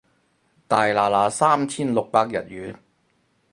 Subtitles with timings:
[0.67, 2.75] 大拿拿三千六百日圓